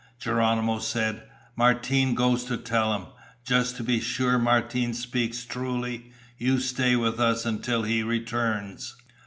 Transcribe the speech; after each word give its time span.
Geronimo 0.17 0.79
said, 0.79 1.29
"Martine 1.55 2.15
goes 2.15 2.43
to 2.45 2.57
tell 2.57 2.91
him. 2.95 3.11
Just 3.45 3.75
to 3.77 3.83
be 3.83 3.99
sure 4.01 4.39
Martine 4.39 4.95
speaks 4.95 5.45
truly, 5.45 6.11
you 6.39 6.57
stay 6.59 6.95
with 6.95 7.19
us 7.19 7.45
until 7.45 7.83
he 7.83 8.01
returns." 8.01 8.95